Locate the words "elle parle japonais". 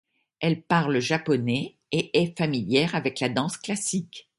0.39-1.75